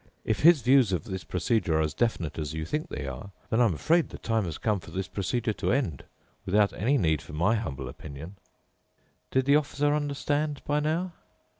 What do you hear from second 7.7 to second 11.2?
opinion." Did the Officer understand by now?